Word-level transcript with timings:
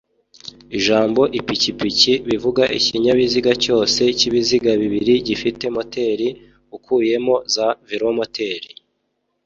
ijambo’’ipikipiki’’bivuga 0.77 2.63
ikinyabiziga 2.77 3.51
cyose 3.63 4.01
cy’ibiziga 4.17 4.71
bibiri 4.81 5.13
gifite 5.27 5.65
moteri, 5.75 6.27
ukuyemo 6.75 7.35
za 7.53 7.67
velomoteri: 7.89 8.69